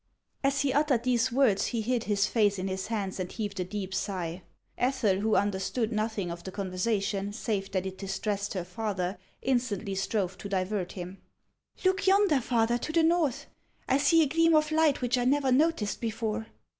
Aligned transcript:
As 0.43 0.61
he 0.61 0.73
uttered 0.73 1.03
these 1.03 1.31
words, 1.31 1.67
he 1.67 1.81
hid 1.81 2.05
his 2.05 2.25
face 2.25 2.57
in 2.57 2.67
his 2.67 2.87
hands 2.87 3.19
and 3.19 3.31
heaved 3.31 3.59
a 3.59 3.63
deep 3.63 3.93
sigh. 3.93 4.41
Ethel, 4.75 5.19
who 5.19 5.35
understood 5.35 5.91
nothing 5.91 6.31
of 6.31 6.43
the 6.43 6.51
conversation, 6.51 7.31
save 7.31 7.69
that 7.69 7.85
it 7.85 7.99
distressed 7.99 8.55
her 8.55 8.63
father, 8.63 9.19
instantly 9.43 9.93
strove 9.93 10.39
to 10.39 10.49
divert 10.49 10.93
him." 10.93 11.19
Look 11.85 12.07
yonder, 12.07 12.41
father, 12.41 12.79
to 12.79 12.91
the 12.91 13.03
north; 13.03 13.45
I 13.87 13.99
see 13.99 14.23
a 14.23 14.27
gleam 14.27 14.55
of 14.55 14.71
light 14.71 15.01
which 15.03 15.19
I 15.19 15.25
never 15.25 15.51
noticed 15.51 16.01
before." 16.01 16.47